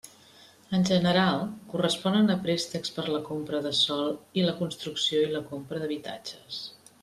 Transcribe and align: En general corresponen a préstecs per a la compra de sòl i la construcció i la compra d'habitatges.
En 0.77 0.85
general 0.89 1.43
corresponen 1.73 2.33
a 2.35 2.37
préstecs 2.47 2.95
per 2.95 3.05
a 3.09 3.13
la 3.17 3.21
compra 3.29 3.61
de 3.69 3.75
sòl 3.83 4.11
i 4.41 4.47
la 4.49 4.57
construcció 4.63 5.23
i 5.29 5.33
la 5.37 5.47
compra 5.53 5.85
d'habitatges. 5.85 6.61